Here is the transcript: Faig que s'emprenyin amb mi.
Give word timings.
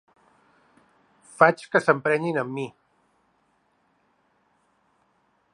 Faig 1.41 1.61
que 1.75 1.81
s'emprenyin 1.87 2.41
amb 2.45 2.57
mi. 2.61 2.65